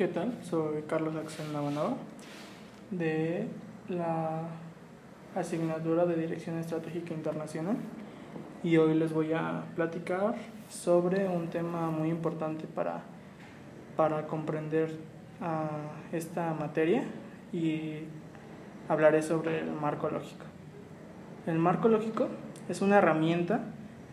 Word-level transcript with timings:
¿Qué 0.00 0.08
tal? 0.08 0.32
Soy 0.42 0.84
Carlos 0.88 1.14
Axel 1.14 1.52
Navanova 1.52 1.94
de 2.90 3.48
la 3.90 4.44
asignatura 5.36 6.06
de 6.06 6.16
Dirección 6.16 6.56
Estratégica 6.56 7.12
Internacional 7.12 7.76
y 8.62 8.78
hoy 8.78 8.94
les 8.94 9.12
voy 9.12 9.34
a 9.34 9.64
platicar 9.76 10.36
sobre 10.70 11.28
un 11.28 11.48
tema 11.48 11.90
muy 11.90 12.08
importante 12.08 12.64
para, 12.66 13.02
para 13.94 14.26
comprender 14.26 14.88
uh, 15.42 16.16
esta 16.16 16.54
materia 16.54 17.04
y 17.52 18.04
hablaré 18.88 19.20
sobre 19.20 19.60
el 19.60 19.70
marco 19.70 20.08
lógico. 20.08 20.46
El 21.46 21.58
marco 21.58 21.90
lógico 21.90 22.28
es 22.70 22.80
una 22.80 22.96
herramienta 22.96 23.60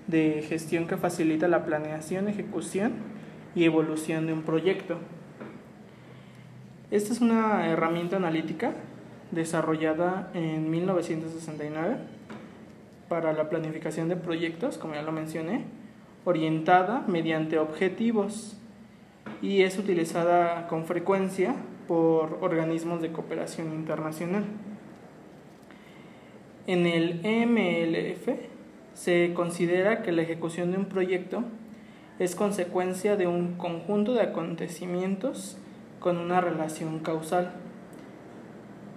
de 0.08 0.44
gestión 0.50 0.86
que 0.86 0.98
facilita 0.98 1.48
la 1.48 1.64
planeación, 1.64 2.28
ejecución 2.28 2.92
y 3.56 3.64
evolución 3.64 4.28
de 4.28 4.34
un 4.34 4.42
proyecto. 4.42 4.98
Esta 6.90 7.12
es 7.12 7.20
una 7.20 7.68
herramienta 7.68 8.16
analítica 8.16 8.72
desarrollada 9.32 10.32
en 10.34 10.72
1969 10.72 11.98
para 13.10 13.34
la 13.34 13.50
planificación 13.50 14.08
de 14.08 14.16
proyectos, 14.16 14.78
como 14.78 14.94
ya 14.94 15.02
lo 15.02 15.12
mencioné, 15.12 15.66
orientada 16.24 17.04
mediante 17.06 17.60
objetivos 17.60 18.58
y 19.42 19.64
es 19.64 19.78
utilizada 19.78 20.68
con 20.70 20.86
frecuencia 20.86 21.56
por 21.90 22.38
organismos 22.40 23.02
de 23.02 23.12
cooperación 23.12 23.74
internacional. 23.74 24.46
En 26.68 26.86
el 26.86 27.20
EMLF 27.26 28.30
se 28.94 29.34
considera 29.34 30.04
que 30.04 30.14
la 30.14 30.22
ejecución 30.22 30.72
de 30.72 30.78
un 30.78 30.86
proyecto 30.86 31.44
es 32.18 32.34
consecuencia 32.34 33.18
de 33.18 33.28
un 33.28 33.56
conjunto 33.56 34.14
de 34.14 34.22
acontecimientos 34.22 35.58
con 36.00 36.18
una 36.18 36.42
relación 36.42 37.00
causal. 37.00 37.54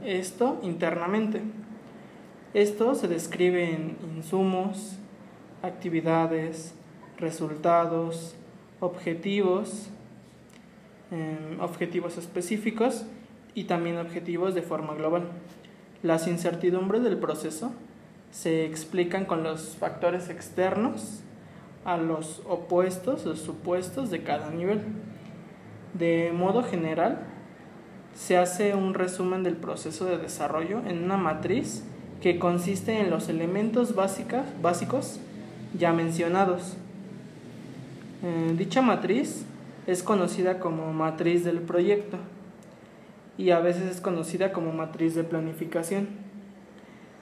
Esto 0.05 0.59
internamente. 0.62 1.41
Esto 2.55 2.95
se 2.95 3.07
describe 3.07 3.75
en 3.75 3.97
insumos, 4.17 4.97
actividades, 5.62 6.75
resultados, 7.19 8.34
objetivos, 8.81 9.89
em, 11.11 11.61
objetivos 11.61 12.17
específicos 12.19 13.05
y 13.55 13.64
también 13.64 13.98
objetivos 13.98 14.55
de 14.55 14.62
forma 14.62 14.95
global. 14.95 15.25
Las 16.03 16.27
incertidumbres 16.27 17.03
del 17.03 17.19
proceso 17.19 17.73
se 18.31 18.64
explican 18.64 19.27
con 19.27 19.42
los 19.42 19.77
factores 19.77 20.31
externos 20.31 21.23
a 21.85 21.97
los 21.97 22.42
opuestos 22.48 23.27
o 23.27 23.37
supuestos 23.37 24.11
de 24.11 24.23
cada 24.23 24.51
nivel. 24.51 24.81
De 25.94 26.33
modo 26.33 26.62
general, 26.62 27.20
se 28.14 28.36
hace 28.36 28.74
un 28.74 28.94
resumen 28.94 29.42
del 29.42 29.56
proceso 29.56 30.05
de 30.05 30.19
desarrollo 30.19 30.80
en 30.86 31.05
una 31.05 31.16
matriz 31.16 31.84
que 32.20 32.38
consiste 32.38 33.00
en 33.00 33.10
los 33.10 33.28
elementos 33.28 33.94
básicos 33.94 35.20
ya 35.78 35.92
mencionados. 35.92 36.77
Eh, 38.22 38.55
dicha 38.56 38.83
matriz 38.83 39.46
es 39.86 40.02
conocida 40.02 40.58
como 40.58 40.92
matriz 40.92 41.44
del 41.44 41.61
proyecto 41.61 42.18
y 43.38 43.50
a 43.50 43.61
veces 43.61 43.84
es 43.84 44.00
conocida 44.00 44.52
como 44.52 44.72
matriz 44.72 45.14
de 45.14 45.24
planificación. 45.24 46.08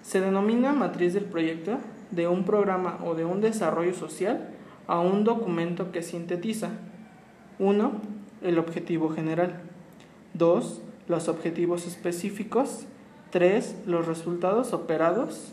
Se 0.02 0.20
denomina 0.20 0.72
matriz 0.72 1.14
del 1.14 1.24
proyecto 1.24 1.78
de 2.11 2.27
un 2.27 2.44
programa 2.44 2.98
o 3.05 3.14
de 3.14 3.24
un 3.24 3.41
desarrollo 3.41 3.94
social 3.94 4.48
a 4.86 4.98
un 4.98 5.22
documento 5.22 5.92
que 5.92 6.02
sintetiza 6.02 6.70
1. 7.58 8.17
El 8.42 8.58
objetivo 8.58 9.11
general 9.11 9.61
2. 10.34 10.83
Los 11.08 11.28
objetivos 11.28 11.86
específicos 11.86 12.86
3. 13.30 13.77
Los 13.86 14.06
resultados 14.06 14.72
operados 14.72 15.53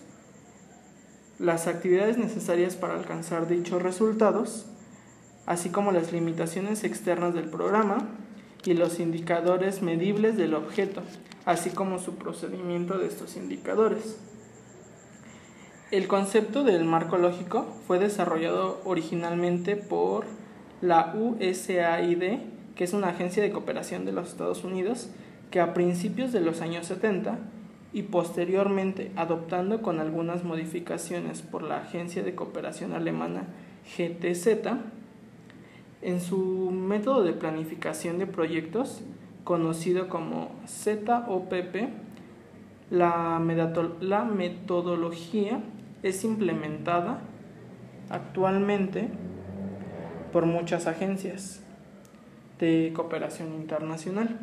las 1.40 1.68
actividades 1.68 2.18
necesarias 2.18 2.76
para 2.76 2.96
alcanzar 2.96 3.48
dichos 3.48 3.82
resultados, 3.82 4.66
así 5.46 5.70
como 5.70 5.92
las 5.92 6.14
limitaciones 6.14 6.84
externas 6.84 7.34
del 7.34 7.50
programa 7.50 8.08
y 8.64 8.74
los 8.74 9.00
indicadores 9.00 9.82
medibles 9.82 10.38
del 10.38 10.54
objeto, 10.54 11.02
así 11.46 11.72
como 11.72 12.00
su 12.00 12.16
procedimiento 12.16 12.98
de 12.98 13.08
estos 13.08 13.36
indicadores. 13.36 14.18
El 15.92 16.08
concepto 16.08 16.64
del 16.64 16.86
marco 16.86 17.18
lógico 17.18 17.68
fue 17.86 18.00
desarrollado 18.00 18.82
originalmente 18.86 19.76
por 19.76 20.26
la 20.82 21.14
USAID, 21.16 22.40
que 22.76 22.84
es 22.84 22.94
una 22.94 23.10
agencia 23.10 23.42
de 23.42 23.52
cooperación 23.52 24.06
de 24.06 24.12
los 24.12 24.30
Estados 24.30 24.64
Unidos, 24.64 25.10
que 25.50 25.60
a 25.60 25.74
principios 25.74 26.32
de 26.32 26.42
los 26.42 26.62
años 26.62 26.88
70 26.88 27.40
y 27.94 28.04
posteriormente 28.04 29.12
adoptando 29.16 29.82
con 29.82 30.00
algunas 30.00 30.44
modificaciones 30.44 31.42
por 31.42 31.64
la 31.64 31.78
agencia 31.78 32.24
de 32.24 32.36
cooperación 32.36 32.94
alemana 32.94 33.48
GTZ, 33.98 34.48
en 36.02 36.22
su 36.22 36.72
método 36.72 37.24
de 37.24 37.34
planificación 37.34 38.20
de 38.20 38.28
proyectos, 38.28 39.02
conocido 39.44 40.10
como 40.10 40.52
ZOPP, 40.68 41.90
la, 42.92 43.42
la 44.02 44.26
metodología 44.26 45.62
es 46.04 46.24
implementada 46.24 47.22
actualmente 48.10 49.08
por 50.32 50.46
muchas 50.46 50.86
agencias 50.86 51.65
de 52.60 52.92
cooperación 52.96 53.54
internacional. 53.54 54.40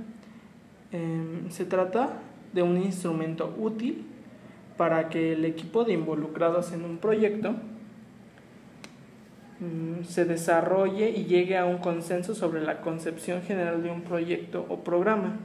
Em, 0.93 1.49
se 1.51 1.65
trata 1.65 2.21
de 2.53 2.63
un 2.63 2.77
instrumento 2.77 3.55
útil 3.59 4.05
para 4.77 5.09
que 5.09 5.33
el 5.33 5.45
equipo 5.45 5.85
de 5.85 5.93
involucrados 5.95 6.73
en 6.73 6.85
un 6.85 6.99
proyecto 6.99 7.55
mm, 9.61 10.05
se 10.05 10.25
desarrolle 10.25 11.11
y 11.11 11.25
llegue 11.25 11.57
a 11.57 11.65
un 11.65 11.79
consenso 11.79 12.35
sobre 12.35 12.63
la 12.63 12.81
concepción 12.81 13.43
general 13.43 13.83
de 13.83 13.91
un 13.91 14.03
proyecto 14.03 14.67
o 14.69 14.85
programa. 14.85 15.37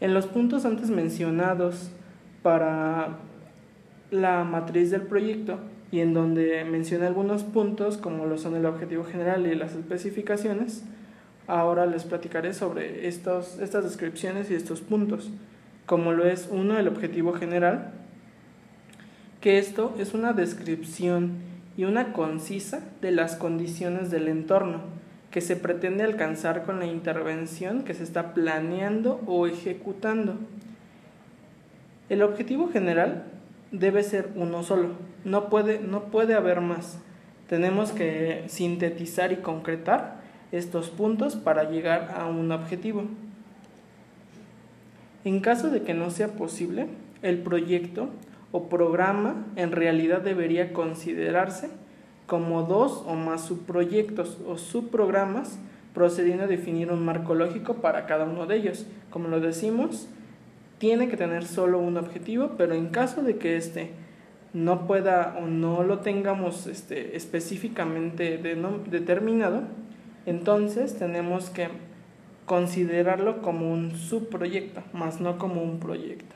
En 0.00 0.14
los 0.14 0.26
puntos 0.26 0.64
antes 0.64 0.90
mencionados 0.90 1.90
para 2.42 3.18
la 4.10 4.44
matriz 4.44 4.90
del 4.90 5.02
proyecto 5.02 5.58
y 5.90 6.00
en 6.00 6.14
donde 6.14 6.64
menciona 6.64 7.06
algunos 7.06 7.44
puntos 7.44 7.96
como 7.96 8.26
lo 8.26 8.38
son 8.38 8.56
el 8.56 8.66
objetivo 8.66 9.04
general 9.04 9.46
y 9.46 9.54
las 9.54 9.74
especificaciones, 9.74 10.84
ahora 11.48 11.86
les 11.86 12.04
platicaré 12.04 12.52
sobre 12.52 13.08
estos, 13.08 13.58
estas 13.58 13.82
descripciones 13.82 14.50
y 14.50 14.54
estos 14.54 14.80
puntos, 14.82 15.30
como 15.86 16.12
lo 16.12 16.26
es 16.26 16.48
uno 16.50 16.78
el 16.78 16.86
objetivo 16.86 17.32
general, 17.32 17.90
que 19.40 19.58
esto 19.58 19.96
es 19.98 20.14
una 20.14 20.32
descripción 20.34 21.32
y 21.76 21.84
una 21.84 22.12
concisa 22.12 22.82
de 23.00 23.12
las 23.12 23.34
condiciones 23.34 24.10
del 24.10 24.28
entorno 24.28 24.82
que 25.30 25.40
se 25.40 25.56
pretende 25.56 26.04
alcanzar 26.04 26.64
con 26.64 26.78
la 26.78 26.86
intervención 26.86 27.82
que 27.82 27.94
se 27.94 28.02
está 28.02 28.34
planeando 28.34 29.20
o 29.26 29.46
ejecutando. 29.46 30.36
El 32.08 32.22
objetivo 32.22 32.70
general 32.70 33.24
debe 33.70 34.02
ser 34.02 34.30
uno 34.34 34.62
solo, 34.62 34.90
no 35.24 35.48
puede, 35.48 35.80
no 35.80 36.04
puede 36.04 36.34
haber 36.34 36.60
más. 36.60 36.98
Tenemos 37.48 37.92
que 37.92 38.44
sintetizar 38.48 39.32
y 39.32 39.36
concretar 39.36 40.17
estos 40.52 40.90
puntos 40.90 41.36
para 41.36 41.70
llegar 41.70 42.14
a 42.16 42.26
un 42.26 42.52
objetivo. 42.52 43.04
En 45.24 45.40
caso 45.40 45.70
de 45.70 45.82
que 45.82 45.94
no 45.94 46.10
sea 46.10 46.28
posible, 46.28 46.86
el 47.22 47.38
proyecto 47.38 48.08
o 48.52 48.68
programa 48.68 49.44
en 49.56 49.72
realidad 49.72 50.22
debería 50.22 50.72
considerarse 50.72 51.68
como 52.26 52.62
dos 52.62 53.04
o 53.06 53.14
más 53.14 53.42
subproyectos 53.44 54.38
o 54.46 54.58
subprogramas 54.58 55.58
procediendo 55.94 56.44
a 56.44 56.46
definir 56.46 56.92
un 56.92 57.04
marco 57.04 57.34
lógico 57.34 57.74
para 57.74 58.06
cada 58.06 58.24
uno 58.24 58.46
de 58.46 58.56
ellos. 58.56 58.86
Como 59.10 59.28
lo 59.28 59.40
decimos, 59.40 60.08
tiene 60.78 61.08
que 61.08 61.16
tener 61.16 61.44
solo 61.44 61.78
un 61.78 61.96
objetivo, 61.96 62.52
pero 62.56 62.74
en 62.74 62.88
caso 62.88 63.22
de 63.22 63.36
que 63.36 63.56
éste 63.56 63.90
no 64.52 64.86
pueda 64.86 65.36
o 65.42 65.46
no 65.46 65.82
lo 65.82 65.98
tengamos 65.98 66.66
este, 66.66 67.16
específicamente 67.16 68.38
determinado, 68.90 69.62
entonces 70.28 70.96
tenemos 70.98 71.50
que 71.50 71.68
considerarlo 72.46 73.42
como 73.42 73.72
un 73.72 73.96
subproyecto, 73.96 74.82
más 74.92 75.20
no 75.20 75.38
como 75.38 75.62
un 75.62 75.80
proyecto. 75.80 76.34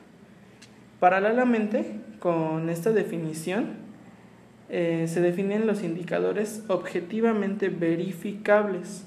Paralelamente 1.00 2.00
con 2.18 2.68
esta 2.68 2.90
definición, 2.90 3.76
eh, 4.68 5.06
se 5.08 5.20
definen 5.20 5.66
los 5.66 5.82
indicadores 5.82 6.64
objetivamente 6.68 7.68
verificables, 7.68 9.04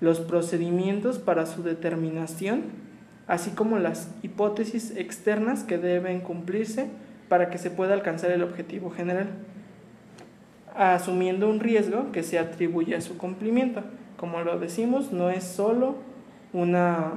los 0.00 0.20
procedimientos 0.20 1.18
para 1.18 1.46
su 1.46 1.62
determinación 1.62 2.86
así 3.26 3.50
como 3.50 3.78
las 3.78 4.10
hipótesis 4.22 4.96
externas 4.96 5.64
que 5.64 5.78
deben 5.78 6.20
cumplirse 6.20 6.88
para 7.28 7.50
que 7.50 7.58
se 7.58 7.70
pueda 7.70 7.94
alcanzar 7.94 8.30
el 8.30 8.42
objetivo 8.42 8.90
general, 8.90 9.28
asumiendo 10.76 11.48
un 11.48 11.60
riesgo 11.60 12.12
que 12.12 12.22
se 12.22 12.38
atribuye 12.38 12.94
a 12.94 13.00
su 13.00 13.18
cumplimiento. 13.18 13.82
Como 14.16 14.40
lo 14.40 14.58
decimos, 14.58 15.12
no 15.12 15.30
es 15.30 15.44
solo 15.44 15.96
una, 16.52 17.12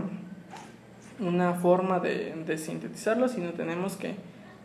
una 1.19 1.53
forma 1.53 1.99
de, 1.99 2.57
sintetizarlo, 2.57 3.27
sino 3.29 3.51
tenemos 3.53 3.95
que 3.95 4.15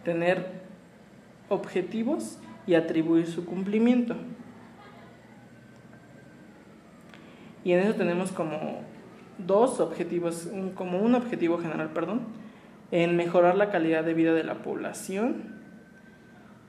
tener 0.05 0.65
objetivos 1.49 2.39
y 2.67 2.75
atribuir 2.75 3.27
su 3.27 3.45
cumplimiento. 3.45 4.17
Y 7.65 7.73
en 7.73 7.81
eso 7.81 7.95
tenemos 7.95 8.33
como 8.33 8.81
dos 9.39 9.81
objetivos, 9.81 10.49
como 10.75 10.99
un 10.99 11.15
objetivo 11.15 11.59
general, 11.59 11.91
perdón, 11.91 12.23
en 12.91 13.17
mejorar 13.17 13.57
la 13.57 13.71
calidad 13.71 14.05
de 14.05 14.15
vida 14.15 14.35
de 14.35 14.45
la 14.45 14.63
población 14.63 15.55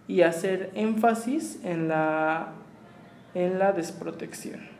y 0.07 0.21
hacer 0.21 0.71
énfasis 0.75 1.59
en 1.63 1.88
la, 1.88 2.53
en 3.33 3.59
la 3.59 3.73
desprotección. 3.73 4.75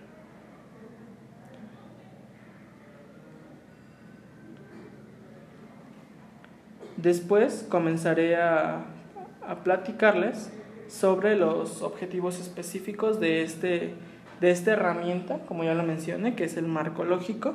Después 6.98 7.66
comenzaré 7.70 8.36
a, 8.36 8.86
a 9.48 9.64
platicarles 9.64 10.52
sobre 10.88 11.36
los 11.36 11.82
objetivos 11.82 12.40
específicos 12.40 13.20
de, 13.20 13.42
este, 13.42 13.94
de 14.42 14.52
esta 14.52 14.74
herramienta, 14.74 15.40
como 15.48 15.64
ya 15.64 15.74
lo 15.74 15.84
mencioné, 15.84 16.36
que 16.36 16.46
es 16.46 16.58
el 16.58 16.68
marco 16.68 17.04
lógico. 17.04 17.54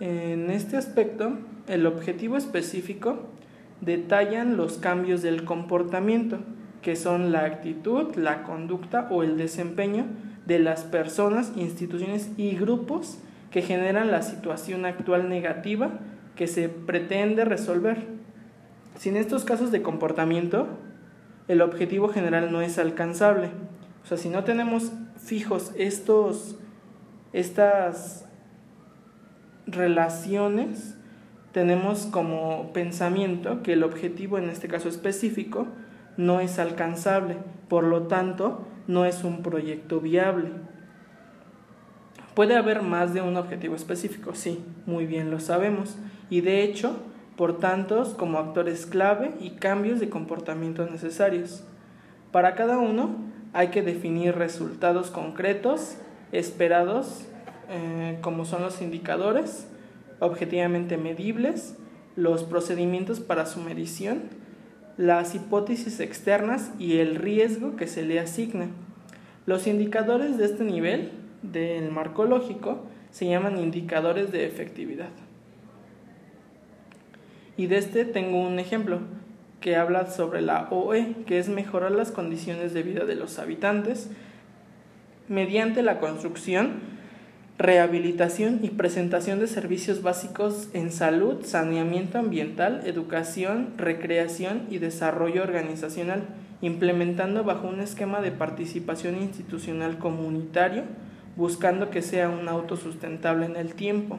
En 0.00 0.50
este 0.50 0.76
aspecto, 0.76 1.32
el 1.68 1.86
objetivo 1.86 2.36
específico 2.36 3.28
detallan 3.80 4.56
los 4.56 4.78
cambios 4.78 5.22
del 5.22 5.44
comportamiento, 5.44 6.38
que 6.82 6.96
son 6.96 7.30
la 7.30 7.44
actitud, 7.44 8.16
la 8.16 8.42
conducta 8.42 9.06
o 9.10 9.22
el 9.22 9.36
desempeño 9.36 10.06
de 10.46 10.58
las 10.58 10.82
personas, 10.82 11.52
instituciones 11.56 12.30
y 12.36 12.56
grupos 12.56 13.18
que 13.52 13.62
generan 13.62 14.10
la 14.10 14.22
situación 14.22 14.84
actual 14.84 15.28
negativa 15.28 16.00
que 16.36 16.46
se 16.46 16.68
pretende 16.68 17.44
resolver. 17.44 18.06
Sin 18.96 19.16
estos 19.16 19.44
casos 19.44 19.72
de 19.72 19.82
comportamiento, 19.82 20.68
el 21.48 21.60
objetivo 21.60 22.08
general 22.08 22.52
no 22.52 22.62
es 22.62 22.78
alcanzable. 22.78 23.50
O 24.04 24.06
sea, 24.06 24.16
si 24.16 24.28
no 24.28 24.44
tenemos 24.44 24.92
fijos 25.16 25.72
estos, 25.76 26.56
estas 27.32 28.26
relaciones, 29.66 30.96
tenemos 31.52 32.06
como 32.06 32.72
pensamiento 32.72 33.62
que 33.62 33.74
el 33.74 33.82
objetivo, 33.82 34.38
en 34.38 34.48
este 34.48 34.68
caso 34.68 34.88
específico, 34.88 35.66
no 36.16 36.40
es 36.40 36.58
alcanzable, 36.58 37.36
por 37.68 37.84
lo 37.84 38.06
tanto, 38.06 38.66
no 38.86 39.04
es 39.04 39.24
un 39.24 39.42
proyecto 39.42 40.00
viable. 40.00 40.50
Puede 42.34 42.56
haber 42.56 42.82
más 42.82 43.12
de 43.12 43.20
un 43.20 43.36
objetivo 43.36 43.74
específico, 43.76 44.34
sí, 44.34 44.64
muy 44.86 45.06
bien 45.06 45.30
lo 45.30 45.38
sabemos, 45.38 45.98
y 46.32 46.40
de 46.40 46.62
hecho, 46.62 46.96
por 47.36 47.58
tantos 47.58 48.14
como 48.14 48.38
actores 48.38 48.86
clave 48.86 49.34
y 49.38 49.50
cambios 49.50 50.00
de 50.00 50.08
comportamiento 50.08 50.86
necesarios. 50.86 51.62
Para 52.30 52.54
cada 52.54 52.78
uno 52.78 53.16
hay 53.52 53.68
que 53.68 53.82
definir 53.82 54.34
resultados 54.36 55.10
concretos, 55.10 55.98
esperados, 56.32 57.26
eh, 57.68 58.16
como 58.22 58.46
son 58.46 58.62
los 58.62 58.80
indicadores, 58.80 59.66
objetivamente 60.20 60.96
medibles, 60.96 61.76
los 62.16 62.44
procedimientos 62.44 63.20
para 63.20 63.44
su 63.44 63.60
medición, 63.60 64.22
las 64.96 65.34
hipótesis 65.34 66.00
externas 66.00 66.70
y 66.78 66.96
el 66.96 67.16
riesgo 67.16 67.76
que 67.76 67.86
se 67.86 68.06
le 68.06 68.18
asigna. 68.18 68.68
Los 69.44 69.66
indicadores 69.66 70.38
de 70.38 70.46
este 70.46 70.64
nivel 70.64 71.12
del 71.42 71.90
marco 71.90 72.24
lógico 72.24 72.86
se 73.10 73.28
llaman 73.28 73.58
indicadores 73.58 74.32
de 74.32 74.46
efectividad. 74.46 75.10
Y 77.62 77.68
de 77.68 77.78
este 77.78 78.04
tengo 78.04 78.40
un 78.40 78.58
ejemplo 78.58 78.98
que 79.60 79.76
habla 79.76 80.10
sobre 80.10 80.40
la 80.40 80.66
OE, 80.72 81.14
que 81.26 81.38
es 81.38 81.48
mejorar 81.48 81.92
las 81.92 82.10
condiciones 82.10 82.74
de 82.74 82.82
vida 82.82 83.04
de 83.04 83.14
los 83.14 83.38
habitantes 83.38 84.10
mediante 85.28 85.84
la 85.84 86.00
construcción 86.00 86.80
rehabilitación 87.58 88.58
y 88.64 88.70
presentación 88.70 89.38
de 89.38 89.46
servicios 89.46 90.02
básicos 90.02 90.70
en 90.72 90.90
salud, 90.90 91.44
saneamiento 91.44 92.18
ambiental, 92.18 92.82
educación, 92.84 93.74
recreación 93.76 94.62
y 94.68 94.78
desarrollo 94.78 95.44
organizacional, 95.44 96.24
implementando 96.62 97.44
bajo 97.44 97.68
un 97.68 97.78
esquema 97.78 98.20
de 98.20 98.32
participación 98.32 99.22
institucional 99.22 99.98
comunitario, 99.98 100.82
buscando 101.36 101.90
que 101.90 102.02
sea 102.02 102.28
un 102.28 102.48
autosustentable 102.48 103.46
en 103.46 103.54
el 103.54 103.76
tiempo. 103.76 104.18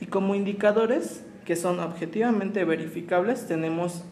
Y 0.00 0.06
como 0.06 0.36
indicadores 0.36 1.24
que 1.46 1.56
son 1.56 1.78
objetivamente 1.80 2.64
verificables 2.64 3.46
tenemos, 3.46 4.02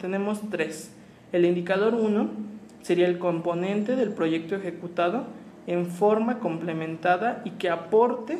tenemos 0.00 0.40
tres. 0.50 0.90
El 1.32 1.44
indicador 1.44 1.94
1 1.94 2.30
sería 2.82 3.08
el 3.08 3.18
componente 3.18 3.96
del 3.96 4.10
proyecto 4.10 4.54
ejecutado, 4.54 5.24
en 5.66 5.86
forma 5.86 6.38
complementada 6.38 7.42
y 7.44 7.50
que 7.52 7.70
aporte, 7.70 8.38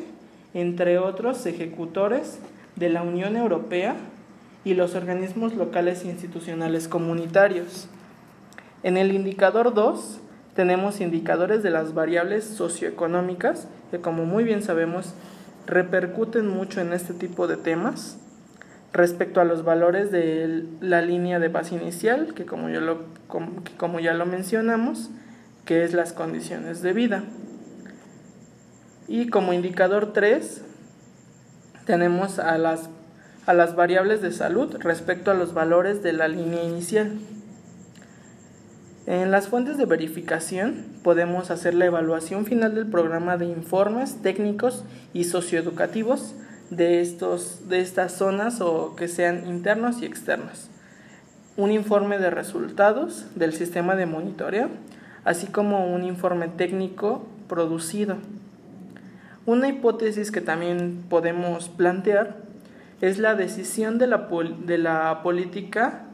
entre 0.53 0.97
otros 0.97 1.45
ejecutores 1.45 2.39
de 2.75 2.89
la 2.89 3.01
Unión 3.01 3.35
Europea 3.35 3.95
y 4.63 4.75
los 4.75 4.95
organismos 4.95 5.53
locales 5.55 6.05
e 6.05 6.07
institucionales 6.07 6.87
comunitarios. 6.87 7.89
En 8.83 8.95
el 8.95 9.11
indicador 9.11 9.73
2 9.73 10.21
tenemos 10.55 11.01
indicadores 11.01 11.63
de 11.63 11.71
las 11.71 11.93
variables 11.93 12.45
socioeconómicas, 12.45 13.67
que 13.91 13.99
como 13.99 14.23
muy 14.23 14.45
bien 14.45 14.63
sabemos 14.63 15.13
repercuten 15.65 16.47
mucho 16.47 16.81
en 16.81 16.93
este 16.93 17.13
tipo 17.13 17.47
de 17.47 17.57
temas 17.57 18.17
respecto 18.93 19.41
a 19.41 19.45
los 19.45 19.63
valores 19.63 20.11
de 20.11 20.65
la 20.79 21.01
línea 21.01 21.39
de 21.39 21.49
base 21.49 21.75
inicial, 21.75 22.33
que 22.33 22.45
como 22.45 22.69
ya 22.69 22.79
lo, 22.79 23.03
como 23.77 23.99
ya 23.99 24.13
lo 24.13 24.25
mencionamos, 24.25 25.09
que 25.65 25.83
es 25.83 25.93
las 25.93 26.13
condiciones 26.13 26.81
de 26.81 26.93
vida. 26.93 27.23
Y 29.07 29.27
como 29.27 29.53
indicador 29.53 30.13
3 30.13 30.63
tenemos 31.85 32.39
a 32.39 32.57
las, 32.57 32.89
a 33.45 33.53
las 33.53 33.75
variables 33.75 34.21
de 34.21 34.31
salud 34.31 34.75
respecto 34.79 35.31
a 35.31 35.33
los 35.33 35.53
valores 35.53 36.01
de 36.01 36.13
la 36.13 36.27
línea 36.27 36.63
inicial. 36.63 37.19
En 39.07 39.29
las 39.29 39.47
fuentes 39.49 39.77
de 39.77 39.85
verificación 39.85 40.83
podemos 41.03 41.51
hacer 41.51 41.75
la 41.75 41.85
evaluación 41.85 42.45
final 42.45 42.73
del 42.73 42.87
programa 42.87 43.37
de 43.37 43.45
informes 43.45 44.21
técnicos 44.23 44.83
y 45.13 45.25
socioeducativos 45.25 46.33
de, 46.71 47.01
estos, 47.01 47.69
de 47.69 47.81
estas 47.81 48.13
zonas 48.13 48.61
o 48.61 48.95
que 48.95 49.07
sean 49.07 49.45
internos 49.45 50.01
y 50.01 50.05
externos. 50.05 50.69
Un 51.55 51.71
informe 51.71 52.17
de 52.17 52.31
resultados 52.31 53.27
del 53.35 53.53
sistema 53.53 53.95
de 53.95 54.07
monitoreo 54.07 54.69
así 55.23 55.47
como 55.47 55.93
un 55.93 56.03
informe 56.03 56.47
técnico 56.47 57.27
producido. 57.47 58.17
Una 59.45 59.67
hipótesis 59.67 60.31
que 60.31 60.41
también 60.41 61.03
podemos 61.09 61.69
plantear 61.69 62.37
es 63.01 63.19
la 63.19 63.35
decisión 63.35 63.99
de 63.99 64.07
la, 64.07 64.27
de 64.65 64.77
la 64.77 65.21
política 65.21 66.05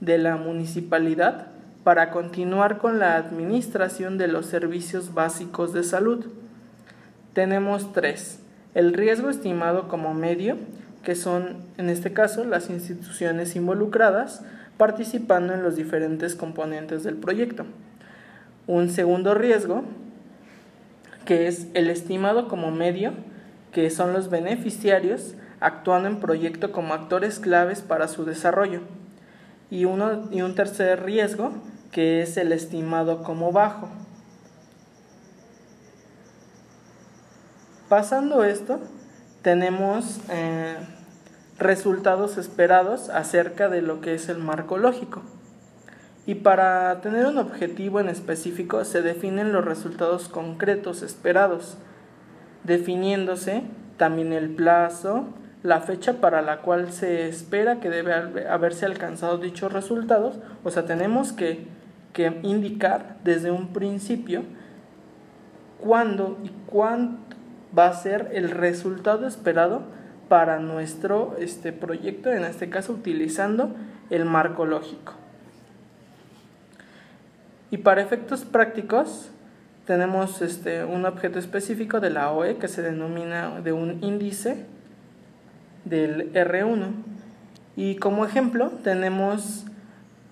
de 0.00 0.18
la 0.18 0.36
municipalidad 0.36 1.53
para 1.84 2.10
continuar 2.10 2.78
con 2.78 2.98
la 2.98 3.16
administración 3.16 4.16
de 4.16 4.26
los 4.26 4.46
servicios 4.46 5.12
básicos 5.12 5.74
de 5.74 5.84
salud. 5.84 6.24
Tenemos 7.34 7.92
tres. 7.92 8.40
El 8.74 8.94
riesgo 8.94 9.28
estimado 9.28 9.86
como 9.86 10.14
medio, 10.14 10.56
que 11.02 11.14
son 11.14 11.58
en 11.76 11.90
este 11.90 12.14
caso 12.14 12.44
las 12.44 12.70
instituciones 12.70 13.54
involucradas 13.54 14.42
participando 14.78 15.52
en 15.52 15.62
los 15.62 15.76
diferentes 15.76 16.34
componentes 16.34 17.04
del 17.04 17.16
proyecto. 17.16 17.66
Un 18.66 18.88
segundo 18.88 19.34
riesgo, 19.34 19.84
que 21.26 21.46
es 21.46 21.68
el 21.74 21.90
estimado 21.90 22.48
como 22.48 22.70
medio, 22.70 23.12
que 23.72 23.90
son 23.90 24.12
los 24.14 24.30
beneficiarios 24.30 25.34
actuando 25.60 26.08
en 26.08 26.20
proyecto 26.20 26.72
como 26.72 26.94
actores 26.94 27.38
claves 27.40 27.82
para 27.82 28.08
su 28.08 28.24
desarrollo. 28.24 28.80
Y, 29.70 29.84
uno, 29.84 30.28
y 30.30 30.42
un 30.42 30.54
tercer 30.54 31.04
riesgo, 31.04 31.52
que 31.94 32.22
es 32.22 32.36
el 32.36 32.50
estimado 32.50 33.22
como 33.22 33.52
bajo. 33.52 33.88
Pasando 37.88 38.42
esto, 38.42 38.80
tenemos 39.42 40.18
eh, 40.28 40.76
resultados 41.56 42.36
esperados 42.36 43.10
acerca 43.10 43.68
de 43.68 43.80
lo 43.80 44.00
que 44.00 44.14
es 44.14 44.28
el 44.28 44.38
marco 44.38 44.76
lógico. 44.76 45.22
Y 46.26 46.36
para 46.36 47.00
tener 47.00 47.26
un 47.26 47.38
objetivo 47.38 48.00
en 48.00 48.08
específico 48.08 48.84
se 48.84 49.00
definen 49.00 49.52
los 49.52 49.64
resultados 49.64 50.28
concretos 50.28 51.02
esperados, 51.02 51.76
definiéndose 52.64 53.62
también 53.98 54.32
el 54.32 54.50
plazo, 54.50 55.26
la 55.62 55.80
fecha 55.80 56.14
para 56.14 56.42
la 56.42 56.58
cual 56.58 56.92
se 56.92 57.28
espera 57.28 57.78
que 57.78 57.88
debe 57.88 58.12
haberse 58.48 58.84
alcanzado 58.84 59.38
dichos 59.38 59.72
resultados. 59.72 60.40
O 60.64 60.70
sea, 60.70 60.84
tenemos 60.86 61.32
que, 61.32 61.68
que 62.14 62.40
indicar 62.42 63.18
desde 63.24 63.50
un 63.50 63.74
principio 63.74 64.44
cuándo 65.78 66.38
y 66.42 66.50
cuánto 66.64 67.36
va 67.76 67.88
a 67.88 67.92
ser 67.92 68.30
el 68.32 68.50
resultado 68.50 69.26
esperado 69.26 69.82
para 70.28 70.58
nuestro 70.58 71.36
este, 71.38 71.72
proyecto, 71.72 72.32
en 72.32 72.44
este 72.44 72.70
caso 72.70 72.92
utilizando 72.92 73.74
el 74.08 74.24
marco 74.24 74.64
lógico. 74.64 75.12
Y 77.70 77.78
para 77.78 78.00
efectos 78.00 78.44
prácticos 78.44 79.30
tenemos 79.86 80.40
este, 80.40 80.84
un 80.84 81.04
objeto 81.04 81.38
específico 81.38 82.00
de 82.00 82.10
la 82.10 82.30
OE 82.30 82.56
que 82.56 82.68
se 82.68 82.80
denomina 82.80 83.60
de 83.60 83.72
un 83.72 84.02
índice 84.02 84.64
del 85.84 86.32
R1. 86.32 86.92
Y 87.76 87.96
como 87.96 88.24
ejemplo 88.24 88.70
tenemos 88.82 89.66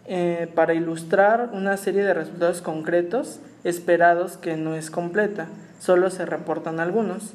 eh, 0.06 0.50
para 0.54 0.74
ilustrar 0.74 1.50
una 1.52 1.76
serie 1.76 2.02
de 2.02 2.14
resultados 2.14 2.60
concretos 2.60 3.40
esperados 3.62 4.36
que 4.36 4.56
no 4.56 4.74
es 4.74 4.90
completa, 4.90 5.46
solo 5.78 6.10
se 6.10 6.26
reportan 6.26 6.80
algunos. 6.80 7.34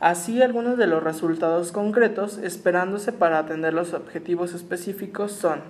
Así, 0.00 0.42
algunos 0.42 0.78
de 0.78 0.86
los 0.86 1.02
resultados 1.02 1.72
concretos 1.72 2.38
esperándose 2.38 3.12
para 3.12 3.38
atender 3.38 3.74
los 3.74 3.92
objetivos 3.92 4.54
específicos 4.54 5.32
son 5.32 5.60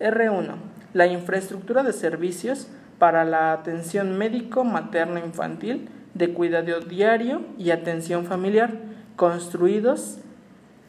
R1. 0.00 0.54
La 0.94 1.06
infraestructura 1.06 1.82
de 1.82 1.92
servicios 1.92 2.66
para 2.98 3.24
la 3.24 3.52
atención 3.52 4.18
médico 4.18 4.64
materno 4.64 5.18
infantil 5.18 5.88
de 6.14 6.32
cuidado 6.32 6.80
diario 6.80 7.42
y 7.56 7.70
atención 7.70 8.24
familiar, 8.24 8.72
construidos, 9.16 10.18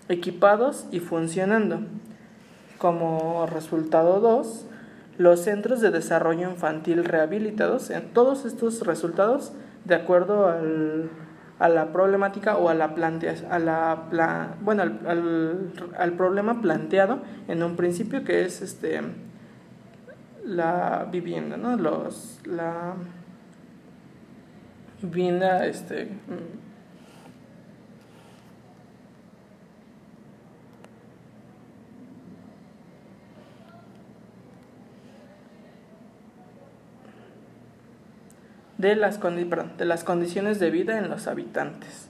equipados 0.09 0.87
y 0.91 0.99
funcionando. 0.99 1.81
Como 2.81 3.45
resultado 3.45 4.19
2, 4.19 4.65
los 5.19 5.41
centros 5.41 5.81
de 5.81 5.91
desarrollo 5.91 6.49
infantil 6.49 7.05
rehabilitados, 7.05 7.91
en 7.91 8.11
todos 8.11 8.45
estos 8.45 8.87
resultados, 8.87 9.53
de 9.85 9.93
acuerdo 9.93 10.47
al 10.47 11.11
a 11.61 11.69
la 11.69 11.91
problemática 11.93 12.57
o 12.57 12.69
a 12.69 12.73
la 12.73 12.95
plantea, 12.95 13.35
a 13.51 13.59
la 13.59 14.55
bueno 14.61 14.81
al, 14.81 15.71
al, 15.95 16.13
problema 16.13 16.59
planteado 16.59 17.19
en 17.47 17.61
un 17.61 17.75
principio 17.75 18.23
que 18.23 18.45
es 18.45 18.63
este 18.63 18.99
la 20.43 21.07
vivienda 21.11 21.57
no 21.57 21.77
los 21.77 22.39
la 22.45 22.95
vivienda 25.03 25.67
este 25.67 26.09
de 38.81 38.95
las, 38.95 40.03
condiciones 40.03 40.59
de 40.59 40.71
vida 40.71 40.97
en 40.97 41.09
los 41.09 41.27
habitantes, 41.27 42.09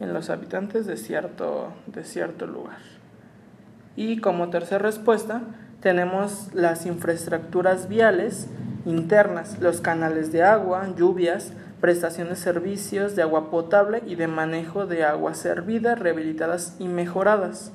en 0.00 0.12
los 0.12 0.28
habitantes 0.28 0.86
de 0.86 0.96
cierto, 0.96 1.72
de 1.86 2.04
cierto 2.04 2.46
lugar. 2.46 2.78
Y 3.96 4.20
como 4.20 4.50
tercera 4.50 4.80
respuesta, 4.80 5.42
tenemos 5.80 6.52
las 6.52 6.84
infraestructuras 6.84 7.88
viales 7.88 8.48
internas, 8.84 9.60
los 9.60 9.80
canales 9.80 10.32
de 10.32 10.42
agua, 10.42 10.88
lluvias, 10.96 11.52
prestaciones 11.80 12.38
de 12.38 12.44
servicios 12.44 13.14
de 13.14 13.22
agua 13.22 13.50
potable 13.50 14.02
y 14.04 14.16
de 14.16 14.26
manejo 14.26 14.86
de 14.86 15.04
agua 15.04 15.34
servida, 15.34 15.94
rehabilitadas 15.94 16.76
y 16.80 16.88
mejoradas. 16.88 17.72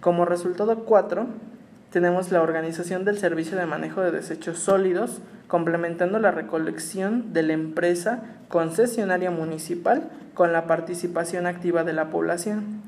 Como 0.00 0.26
resultado 0.26 0.84
4, 0.84 1.26
tenemos 1.90 2.30
la 2.30 2.42
organización 2.42 3.04
del 3.04 3.18
servicio 3.18 3.56
de 3.56 3.66
manejo 3.66 4.02
de 4.02 4.10
desechos 4.10 4.58
sólidos, 4.58 5.20
complementando 5.46 6.18
la 6.18 6.30
recolección 6.30 7.32
de 7.32 7.42
la 7.42 7.54
empresa 7.54 8.22
concesionaria 8.48 9.30
municipal 9.30 10.10
con 10.34 10.52
la 10.52 10.66
participación 10.66 11.46
activa 11.46 11.84
de 11.84 11.94
la 11.94 12.10
población. 12.10 12.82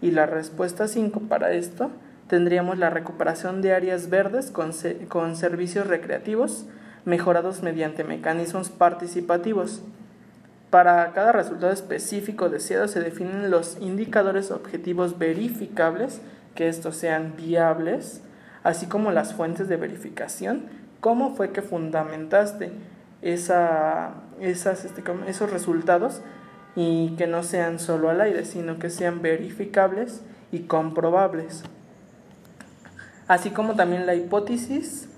Y 0.00 0.12
la 0.12 0.26
respuesta 0.26 0.86
5 0.86 1.20
para 1.28 1.52
esto 1.52 1.90
tendríamos 2.28 2.78
la 2.78 2.90
recuperación 2.90 3.62
de 3.62 3.72
áreas 3.72 4.10
verdes 4.10 4.50
con, 4.50 4.70
con 5.08 5.36
servicios 5.36 5.86
recreativos 5.86 6.66
mejorados 7.04 7.62
mediante 7.62 8.04
mecanismos 8.04 8.68
participativos. 8.68 9.82
Para 10.70 11.12
cada 11.12 11.32
resultado 11.32 11.72
específico 11.72 12.48
deseado 12.48 12.88
se 12.88 13.00
definen 13.00 13.50
los 13.50 13.78
indicadores 13.80 14.50
objetivos 14.50 15.18
verificables, 15.18 16.20
que 16.54 16.68
estos 16.68 16.96
sean 16.96 17.34
viables, 17.36 18.22
así 18.66 18.86
como 18.86 19.12
las 19.12 19.32
fuentes 19.32 19.68
de 19.68 19.76
verificación 19.76 20.64
cómo 21.00 21.36
fue 21.36 21.52
que 21.52 21.62
fundamentaste 21.62 22.72
esa, 23.22 24.14
esas, 24.40 24.84
este, 24.84 25.04
esos 25.28 25.52
resultados 25.52 26.20
y 26.74 27.14
que 27.16 27.28
no 27.28 27.44
sean 27.44 27.78
solo 27.78 28.10
al 28.10 28.20
aire, 28.20 28.44
sino 28.44 28.80
que 28.80 28.90
sean 28.90 29.22
verificables 29.22 30.22
y 30.50 30.60
comprobables. 30.60 31.62
Así 33.28 33.50
como 33.50 33.76
también 33.76 34.04
la 34.04 34.16
hipótesis 34.16 35.08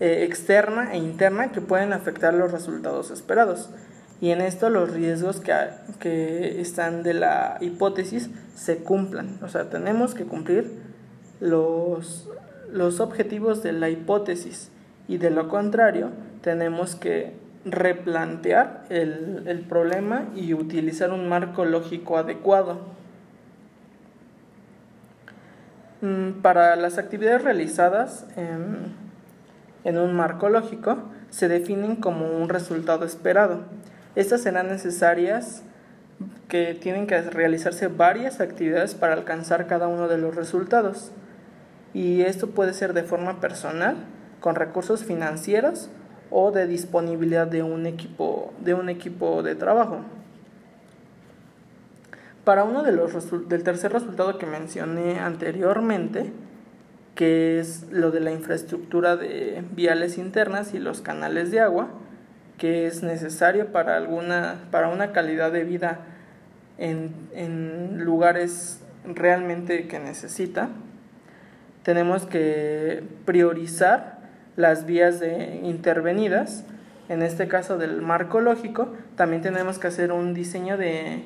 eh, 0.00 0.24
externa 0.24 0.92
e 0.92 0.98
interna 0.98 1.52
que 1.52 1.60
pueden 1.60 1.92
afectar 1.92 2.34
los 2.34 2.50
resultados 2.50 3.12
esperados. 3.12 3.70
Y 4.20 4.30
en 4.30 4.40
esto 4.40 4.70
los 4.70 4.90
riesgos 4.90 5.38
que, 5.38 5.54
que 6.00 6.60
están 6.60 7.04
de 7.04 7.14
la 7.14 7.58
hipótesis 7.60 8.28
se 8.56 8.78
cumplan. 8.78 9.38
O 9.42 9.48
sea, 9.48 9.70
tenemos 9.70 10.14
que 10.14 10.24
cumplir 10.24 10.82
los, 11.38 12.28
los 12.72 13.00
objetivos 13.00 13.62
de 13.62 13.72
la 13.72 13.88
hipótesis 13.88 14.70
y 15.08 15.18
de 15.18 15.30
lo 15.30 15.48
contrario 15.48 16.10
tenemos 16.42 16.94
que 16.94 17.32
replantear 17.64 18.84
el, 18.88 19.64
problema 19.68 20.26
y 20.34 20.54
utilizar 20.54 21.12
un 21.12 21.28
marco 21.28 21.64
lógico 21.64 22.16
adecuado. 22.18 22.78
Mm, 26.00 26.42
para 26.42 26.76
las 26.76 26.98
actividades 26.98 27.42
realizadas 27.42 28.26
en, 28.36 28.94
en, 29.84 29.98
un 29.98 30.14
marco 30.14 30.48
lógico 30.48 30.98
se 31.30 31.48
definen 31.48 31.96
como 31.96 32.30
un 32.30 32.48
resultado 32.48 33.04
esperado. 33.04 33.62
Estas 34.14 34.42
serán 34.42 34.68
necesarias 34.68 35.64
que 36.48 36.74
tienen 36.74 37.06
que 37.06 37.20
realizarse 37.20 37.88
varias 37.88 38.40
actividades 38.40 38.94
para 38.94 39.14
alcanzar 39.14 39.66
cada 39.66 39.88
uno 39.88 40.08
de 40.08 40.18
los 40.18 40.34
resultados. 40.34 41.12
Y 41.94 42.22
esto 42.22 42.50
puede 42.50 42.74
ser 42.74 42.92
de 42.92 43.02
forma 43.02 43.40
personal, 43.40 43.96
con 44.40 44.54
recursos 44.54 45.04
financieros 45.04 45.90
o 46.30 46.50
de 46.50 46.66
disponibilidad 46.66 47.46
de 47.46 47.62
un 47.62 47.86
equipo 47.86 48.52
de, 48.60 48.74
un 48.74 48.88
equipo 48.88 49.42
de 49.42 49.54
trabajo. 49.54 50.00
Para 52.44 52.64
uno 52.64 52.82
de 52.82 52.92
los 52.92 53.48
del 53.48 53.62
tercer 53.62 53.92
resultado 53.92 54.38
que 54.38 54.46
mencioné 54.46 55.18
anteriormente, 55.20 56.32
que 57.14 57.58
es 57.58 57.90
lo 57.90 58.10
de 58.10 58.20
la 58.20 58.30
infraestructura 58.30 59.16
de 59.16 59.64
viales 59.72 60.18
internas 60.18 60.72
y 60.72 60.78
los 60.78 61.00
canales 61.00 61.50
de 61.50 61.60
agua, 61.60 61.88
que 62.56 62.86
es 62.86 63.02
necesario 63.02 63.72
para 63.72 63.96
alguna 63.96 64.66
para 64.70 64.88
una 64.88 65.12
calidad 65.12 65.52
de 65.52 65.64
vida 65.64 66.00
en, 66.78 67.12
en 67.34 68.04
lugares 68.04 68.80
realmente 69.04 69.88
que 69.88 69.98
necesita, 69.98 70.68
tenemos 71.88 72.26
que 72.26 73.02
priorizar 73.24 74.18
las 74.56 74.84
vías 74.84 75.22
intervenidas, 75.62 76.66
en 77.08 77.22
este 77.22 77.48
caso 77.48 77.78
del 77.78 78.02
marco 78.02 78.42
lógico, 78.42 78.92
también 79.16 79.40
tenemos 79.40 79.78
que 79.78 79.86
hacer 79.86 80.12
un 80.12 80.34
diseño 80.34 80.76
de, 80.76 81.24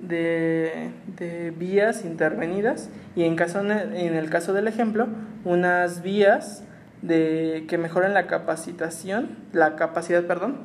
de, 0.00 1.52
vías 1.58 2.06
intervenidas 2.06 2.88
y 3.16 3.24
en, 3.24 3.36
caso, 3.36 3.60
en 3.60 4.14
el 4.14 4.30
caso 4.30 4.54
del 4.54 4.66
ejemplo, 4.66 5.08
unas 5.44 6.00
vías 6.00 6.64
de, 7.02 7.66
que 7.68 7.76
mejoren 7.76 8.14
la 8.14 8.26
capacitación, 8.28 9.36
la 9.52 9.76
capacidad, 9.76 10.24
perdón, 10.24 10.60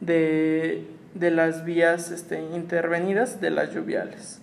de, 0.00 0.84
de 1.14 1.30
las 1.30 1.64
vías 1.64 2.10
este, 2.10 2.40
intervenidas 2.40 3.40
de 3.40 3.50
las 3.50 3.72
lluviales. 3.72 4.40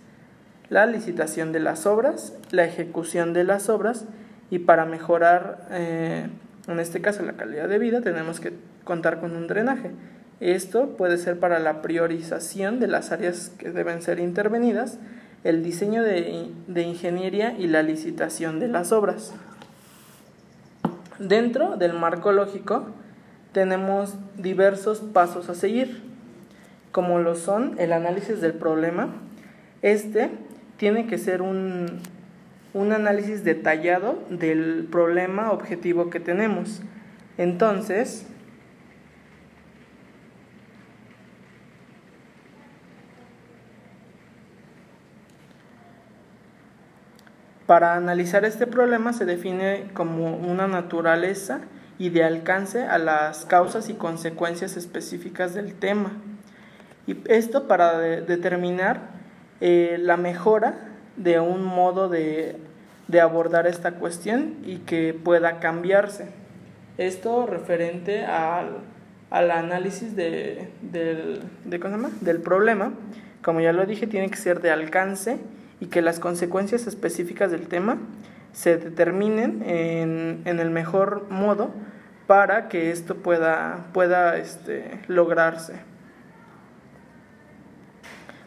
La 0.69 0.85
licitación 0.85 1.51
de 1.51 1.59
las 1.59 1.85
obras, 1.85 2.33
la 2.51 2.65
ejecución 2.65 3.33
de 3.33 3.43
las 3.43 3.69
obras 3.69 4.05
y 4.49 4.59
para 4.59 4.85
mejorar 4.85 5.67
eh, 5.71 6.27
en 6.67 6.79
este 6.79 7.01
caso, 7.01 7.23
la 7.23 7.33
calidad 7.33 7.69
de 7.69 7.77
vida, 7.77 8.01
tenemos 8.01 8.39
que 8.39 8.53
contar 8.83 9.19
con 9.19 9.35
un 9.35 9.47
drenaje. 9.47 9.91
Esto 10.39 10.97
puede 10.97 11.17
ser 11.17 11.39
para 11.39 11.59
la 11.59 11.81
priorización 11.81 12.79
de 12.79 12.87
las 12.87 13.11
áreas 13.11 13.51
que 13.57 13.71
deben 13.71 14.01
ser 14.01 14.19
intervenidas, 14.19 14.97
el 15.43 15.63
diseño 15.63 16.01
de, 16.01 16.51
de 16.67 16.81
ingeniería 16.81 17.55
y 17.57 17.67
la 17.67 17.83
licitación 17.83 18.59
de 18.59 18.67
las 18.67 18.91
obras. 18.91 19.33
Dentro 21.19 21.77
del 21.77 21.93
marco 21.93 22.31
lógico 22.31 22.87
tenemos 23.53 24.15
diversos 24.37 24.99
pasos 24.99 25.49
a 25.49 25.55
seguir, 25.55 26.01
como 26.91 27.19
lo 27.19 27.35
son 27.35 27.75
el 27.77 27.93
análisis 27.93 28.41
del 28.41 28.53
problema. 28.53 29.09
Este 29.81 30.31
tiene 30.77 31.07
que 31.07 31.17
ser 31.17 31.41
un, 31.41 31.99
un 32.73 32.91
análisis 32.91 33.43
detallado 33.43 34.23
del 34.29 34.87
problema 34.91 35.51
objetivo 35.51 36.09
que 36.09 36.19
tenemos. 36.19 36.81
Entonces, 37.37 38.27
Para 47.65 47.95
analizar 47.95 48.45
este 48.45 48.67
problema 48.67 49.11
se 49.11 49.25
define 49.25 49.89
como 49.95 50.35
una 50.37 50.67
naturaleza 50.67 51.61
y 51.97 52.09
de 52.09 52.23
alcance 52.23 52.83
a 52.83 52.99
las 52.99 53.45
causas 53.45 53.89
y 53.89 53.95
consecuencias 53.95 54.77
específicas 54.77 55.55
del 55.55 55.73
tema. 55.73 56.11
Y 57.07 57.17
esto 57.25 57.67
para 57.67 57.97
determinar 57.97 59.09
eh, 59.61 59.97
la 59.99 60.17
mejora 60.17 60.75
de 61.17 61.39
un 61.39 61.63
modo 61.63 62.09
de, 62.09 62.57
abordar 63.21 63.67
esta 63.67 63.93
cuestión 63.93 64.55
y 64.65 64.77
que 64.79 65.13
pueda 65.13 65.59
cambiarse. 65.59 66.27
Esto 66.97 67.45
referente 67.45 68.25
al, 68.25 68.81
análisis 69.31 70.15
de, 70.15 70.69
del, 70.81 71.41
del 71.65 72.41
problema, 72.41 72.93
como 73.41 73.61
ya 73.61 73.73
lo 73.73 73.85
dije, 73.85 74.07
tiene 74.07 74.29
que 74.29 74.37
ser 74.37 74.61
de 74.61 74.71
alcance 74.71 75.37
y 75.79 75.87
que 75.87 76.01
las 76.01 76.19
consecuencias 76.19 76.87
específicas 76.87 77.51
del 77.51 77.67
tema 77.67 77.99
se 78.53 78.77
determinen 78.77 79.61
en, 79.65 80.59
el 80.59 80.69
mejor 80.69 81.29
modo 81.29 81.71
para 82.25 82.69
que 82.69 82.89
esto 82.89 83.15
pueda, 83.17 83.87
pueda 83.93 84.37
este, 84.37 84.99
lograrse. 85.07 85.73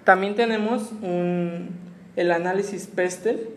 También 0.09 0.35
tenemos 0.37 0.91
el 1.03 2.33
análisis 2.33 2.87
PESTEL, 2.87 3.51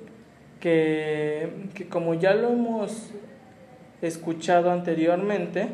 que, 0.60 1.88
como 1.90 2.14
ya 2.16 2.34
lo 2.34 2.50
hemos 2.50 3.10
escuchado 4.02 4.70
anteriormente, 4.70 5.70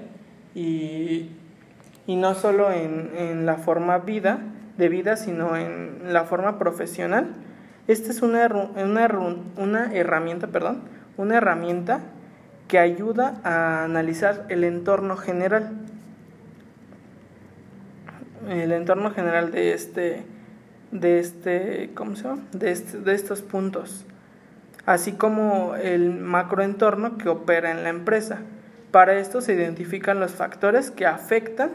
y, 0.54 1.32
no 2.06 2.36
solo 2.36 2.72
en, 2.72 3.10
en 3.18 3.48
la 3.48 3.56
forma 3.56 3.98
vida, 3.98 4.38
de 4.78 4.88
vida, 4.88 5.18
sino 5.18 5.58
en 5.58 6.14
la 6.14 6.26
forma 6.26 6.60
profesional, 6.60 7.26
esta 7.88 8.12
es 8.12 8.22
una, 8.22 8.48
una, 9.58 9.92
herramienta, 9.96 10.46
perdón, 10.46 10.84
una 11.18 11.38
herramienta 11.38 12.02
que 12.68 12.78
ayuda 12.78 13.42
a 13.44 13.84
analizar 13.84 14.46
el 14.50 14.64
entorno 14.64 15.18
general. 15.18 15.72
El 18.48 18.72
entorno 18.74 19.10
general 19.10 19.52
de 19.52 19.74
este, 19.74 20.37
de 20.92 21.20
este, 21.20 21.92
¿cómo 21.94 22.16
se 22.16 22.24
llama? 22.24 22.44
De, 22.52 22.72
este, 22.72 23.00
de 23.00 23.14
estos 23.14 23.42
puntos, 23.42 24.06
así 24.86 25.14
como 25.14 25.76
el 25.76 26.12
macroentorno 26.12 27.18
que 27.18 27.30
opera 27.30 27.72
en 27.72 27.84
la 27.84 27.90
empresa. 27.90 28.40
Para 28.92 29.20
esto 29.20 29.42
se 29.42 29.54
identifican 29.54 30.20
los 30.20 30.32
factores 30.32 30.92
que 30.92 31.06
afectan 31.06 31.72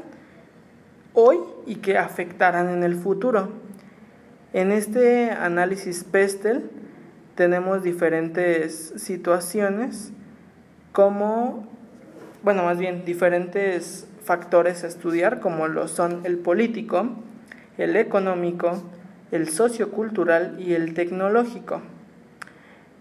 hoy 1.12 1.38
y 1.66 1.76
que 1.76 1.99
afectarán 1.99 2.69
en 2.69 2.83
el 2.83 2.95
futuro. 2.95 3.50
En 4.52 4.73
este 4.73 5.31
análisis 5.31 6.04
PESTEL 6.04 6.71
tenemos 7.35 7.83
diferentes 7.83 8.92
situaciones 8.97 10.12
como, 10.92 11.69
bueno, 12.42 12.64
más 12.64 12.78
bien 12.78 13.04
diferentes 13.04 14.07
factores 14.25 14.85
a 14.85 14.87
estudiar 14.87 15.40
como 15.40 15.69
lo 15.69 15.88
son 15.88 16.21
el 16.25 16.38
político, 16.38 17.09
el 17.78 17.97
económico, 17.97 18.83
el 19.32 19.48
sociocultural 19.48 20.60
y 20.60 20.74
el 20.74 20.94
tecnológico. 20.94 21.80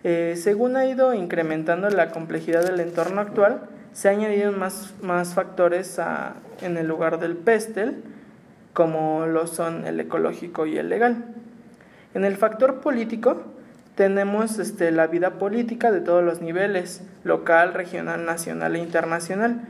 Eh, 0.03 0.33
según 0.37 0.77
ha 0.77 0.85
ido 0.85 1.13
incrementando 1.13 1.89
la 1.89 2.09
complejidad 2.09 2.63
del 2.63 2.79
entorno 2.79 3.21
actual, 3.21 3.61
se 3.93 4.09
han 4.09 4.15
añadido 4.15 4.51
más, 4.53 4.93
más 5.01 5.33
factores 5.35 5.99
en 6.61 6.77
el 6.77 6.87
lugar 6.87 7.19
del 7.19 7.35
PESTEL, 7.35 8.01
como 8.73 9.25
lo 9.27 9.45
son 9.45 9.85
el 9.85 9.99
ecológico 9.99 10.65
y 10.65 10.77
el 10.77 10.89
legal. 10.89 11.25
En 12.13 12.23
el 12.23 12.37
factor 12.37 12.79
político 12.79 13.43
tenemos 13.95 14.57
este, 14.57 14.91
la 14.91 15.07
vida 15.07 15.31
política 15.31 15.91
de 15.91 15.99
todos 15.99 16.23
los 16.23 16.41
niveles, 16.41 17.03
local, 17.25 17.73
regional, 17.73 18.25
nacional 18.25 18.77
e 18.77 18.79
internacional. 18.79 19.67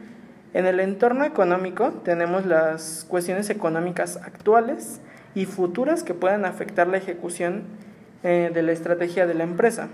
En 0.54 0.67
el 0.67 0.80
entorno 0.80 1.26
económico 1.26 1.89
tenemos 2.04 2.45
las 2.45 3.06
cuestiones 3.10 3.50
económicas 3.50 4.17
actuales 4.17 5.02
y 5.36 5.46
futuras 5.46 6.04
que 6.04 6.13
puedan 6.13 6.46
afectar 6.46 6.88
la 6.88 6.98
ejecución 6.98 7.63
eh, 8.24 8.52
de 8.54 8.62
la 8.62 8.72
estrategia 8.72 9.26
de 9.26 9.34
la 9.34 9.44
empresa. 9.44 9.89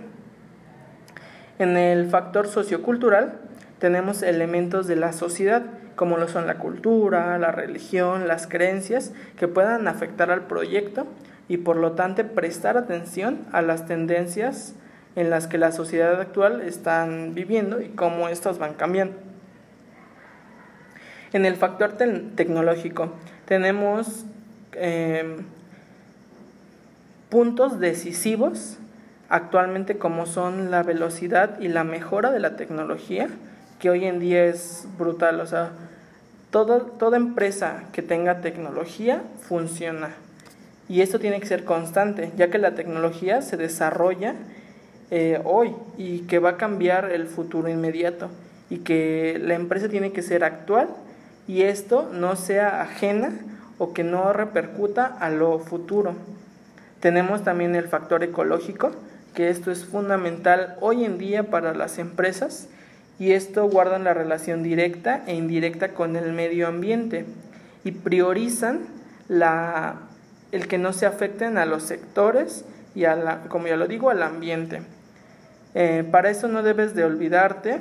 En 1.60 1.78
el 1.78 2.10
factor 2.10 2.48
sociocultural 2.48 3.40
tenemos 3.80 4.22
elementos 4.22 4.88
de 4.88 4.96
la 4.96 5.14
sociedad, 5.14 5.64
como 5.96 6.18
lo 6.18 6.28
son 6.28 6.48
la 6.48 6.58
cultura, 6.58 7.38
la 7.38 7.52
religión, 7.52 8.28
las 8.28 8.48
creencias, 8.48 9.14
que 9.38 9.48
puedan 9.48 9.88
afectar 9.88 10.30
al 10.30 10.46
proyecto 10.48 11.08
y 11.48 11.58
por 11.58 11.78
lo 11.78 11.94
tanto 11.94 12.24
prestar 12.28 12.78
atención 12.78 13.46
a 13.52 13.62
las 13.62 13.86
tendencias 13.86 14.76
en 15.16 15.30
las 15.30 15.48
que 15.48 15.58
la 15.58 15.72
sociedad 15.72 16.20
actual 16.20 16.62
están 16.62 17.34
viviendo 17.34 17.82
y 17.82 17.90
cómo 17.90 18.30
estas 18.30 18.60
van 18.60 18.74
cambiando. 18.76 19.16
En 21.34 21.46
el 21.46 21.56
factor 21.56 21.94
tecnológico 21.94 23.14
tenemos 23.46 24.26
em, 24.78 25.46
puntos 27.30 27.80
decisivos 27.80 28.78
actualmente 29.30 29.98
como 29.98 30.26
son 30.26 30.72
la 30.72 30.84
velocidad 30.84 31.60
y 31.60 31.68
la 31.68 31.84
mejora 31.84 32.32
de 32.32 32.40
la 32.40 32.56
tecnología, 32.56 33.28
que 33.80 33.90
hoy 33.90 34.06
en 34.06 34.20
día 34.20 34.46
es 34.46 34.88
brutal. 34.98 35.42
O 35.42 35.46
sea, 35.46 35.72
toda 36.52 37.18
empresa 37.18 37.84
que 37.92 38.02
tenga 38.02 38.42
tecnología 38.42 39.22
funciona 39.42 40.16
y 40.90 41.02
esto 41.02 41.20
tiene 41.20 41.40
que 41.40 41.48
ser 41.48 41.66
constante, 41.66 42.32
ya 42.38 42.50
que 42.50 42.58
la 42.58 42.76
tecnología 42.76 43.42
se 43.42 43.58
desarrolla 43.58 44.36
eh, 45.12 45.42
hoy 45.44 45.74
y 45.98 46.20
que 46.22 46.40
va 46.40 46.52
a 46.52 46.58
cambiar 46.58 47.12
el 47.12 47.28
futuro 47.28 47.70
inmediato 47.70 48.30
y 48.70 48.80
que 48.80 49.40
la 49.42 49.56
empresa 49.56 49.90
tiene 49.90 50.12
que 50.12 50.22
ser 50.22 50.44
actual 50.44 50.90
y 51.48 51.64
esto 51.64 52.10
no 52.14 52.36
sea 52.36 52.82
ajena 52.82 53.32
o 53.78 53.94
que 53.94 54.04
no 54.04 54.34
repercuta 54.34 55.06
a 55.06 55.30
lo 55.30 55.60
futuro. 55.60 56.16
Tenemos 57.00 57.44
también 57.44 57.76
el 57.76 57.88
factor 57.88 58.24
ecológico, 58.24 58.92
que 59.34 59.50
esto 59.50 59.72
es 59.72 59.86
fundamental 59.86 60.76
hoy 60.82 61.06
en 61.06 61.18
día 61.18 61.44
para 61.44 61.74
las 61.74 62.00
empresas 62.00 62.70
y 63.20 63.32
esto 63.32 63.68
guardan 63.70 64.04
la 64.04 64.14
relación 64.14 64.64
directa 64.64 65.24
e 65.28 65.36
indirecta 65.36 65.90
con 65.90 66.16
el 66.16 66.34
medio 66.34 66.68
ambiente 66.68 67.26
y 67.84 67.92
priorizan 67.92 68.82
la 69.28 70.08
el 70.52 70.68
que 70.68 70.78
no 70.78 70.94
se 70.94 71.06
afecten 71.06 71.58
a 71.58 71.66
los 71.66 71.84
sectores 71.84 72.66
y, 72.96 73.06
a 73.06 73.16
la, 73.16 73.44
como 73.44 73.68
ya 73.68 73.78
lo 73.78 73.88
digo, 73.88 74.10
al 74.10 74.24
ambiente. 74.24 74.82
Eh, 75.76 76.04
para 76.10 76.30
eso 76.30 76.48
no 76.48 76.64
debes 76.64 76.96
de 76.96 77.04
olvidarte 77.04 77.80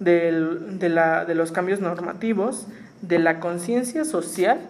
de, 0.00 0.88
la, 0.88 1.24
de 1.24 1.34
los 1.34 1.52
cambios 1.52 1.80
normativos, 1.80 2.66
de 3.00 3.18
la 3.18 3.40
conciencia 3.40 4.04
social 4.04 4.60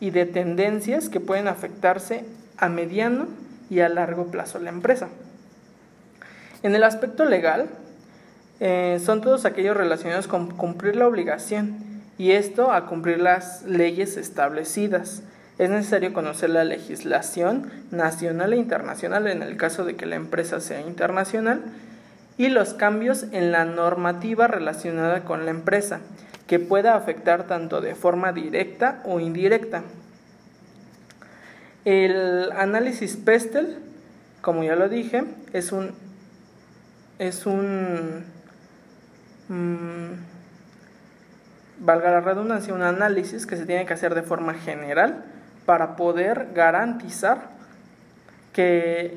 y 0.00 0.10
de 0.10 0.26
tendencias 0.26 1.08
que 1.08 1.20
pueden 1.20 1.48
afectarse 1.48 2.24
a 2.58 2.68
mediano 2.68 3.26
y 3.70 3.80
a 3.80 3.88
largo 3.88 4.26
plazo 4.30 4.58
la 4.58 4.70
empresa. 4.70 5.08
En 6.62 6.74
el 6.74 6.84
aspecto 6.84 7.24
legal, 7.24 7.68
eh, 8.60 9.00
son 9.04 9.20
todos 9.20 9.44
aquellos 9.44 9.76
relacionados 9.76 10.26
con 10.26 10.50
cumplir 10.50 10.96
la 10.96 11.06
obligación 11.06 11.76
y 12.18 12.32
esto 12.32 12.72
a 12.72 12.86
cumplir 12.86 13.20
las 13.20 13.62
leyes 13.64 14.16
establecidas 14.16 15.22
es 15.58 15.70
necesario 15.70 16.12
conocer 16.12 16.50
la 16.50 16.64
legislación 16.64 17.70
nacional 17.90 18.52
e 18.52 18.56
internacional 18.56 19.26
en 19.26 19.42
el 19.42 19.56
caso 19.56 19.84
de 19.84 19.96
que 19.96 20.04
la 20.04 20.16
empresa 20.16 20.60
sea 20.60 20.82
internacional 20.82 21.62
y 22.36 22.48
los 22.48 22.74
cambios 22.74 23.24
en 23.32 23.52
la 23.52 23.64
normativa 23.64 24.48
relacionada 24.48 25.24
con 25.24 25.46
la 25.46 25.50
empresa, 25.50 26.00
que 26.46 26.58
pueda 26.58 26.94
afectar 26.94 27.46
tanto 27.46 27.80
de 27.80 27.94
forma 27.94 28.32
directa 28.32 29.02
o 29.04 29.20
indirecta. 29.20 29.82
El 31.84 32.50
análisis 32.52 33.16
PESTEL, 33.16 33.78
como 34.40 34.64
ya 34.64 34.76
lo 34.76 34.88
dije, 34.88 35.24
es 35.52 35.72
un, 35.72 35.92
es 37.18 37.46
un 37.46 38.24
mm, 39.48 40.12
valga 41.80 42.10
la 42.10 42.20
redundancia, 42.20 42.74
un 42.74 42.82
análisis 42.82 43.46
que 43.46 43.56
se 43.56 43.66
tiene 43.66 43.86
que 43.86 43.94
hacer 43.94 44.14
de 44.14 44.22
forma 44.22 44.54
general 44.54 45.24
para 45.64 45.96
poder 45.96 46.48
garantizar 46.54 47.50
que 48.52 49.16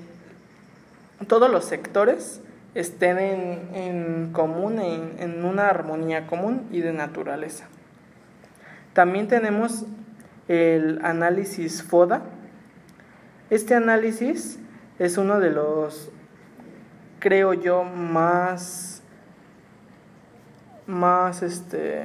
todos 1.27 1.49
los 1.49 1.65
sectores 1.65 2.41
estén 2.75 3.17
en, 3.19 4.31
común, 4.31 4.79
en, 4.79 5.15
en, 5.19 5.43
una 5.43 5.69
armonía 5.69 6.27
común 6.27 6.67
y 6.71 6.81
de 6.81 6.93
naturaleza. 6.93 7.67
También 8.93 9.27
tenemos 9.27 9.85
el 10.47 10.99
análisis 11.03 11.83
FODA. 11.83 12.21
Este 13.49 13.75
análisis 13.75 14.59
es 14.99 15.17
uno 15.17 15.39
de 15.39 15.51
los, 15.51 16.11
creo 17.19 17.53
yo, 17.53 17.83
más, 17.83 19.01
más, 20.85 21.41
este, 21.41 22.03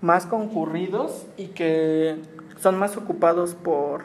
más 0.00 0.26
concurridos 0.26 1.26
y 1.36 1.48
que 1.48 2.16
son 2.58 2.78
más 2.78 2.96
ocupados 2.96 3.54
por, 3.54 4.02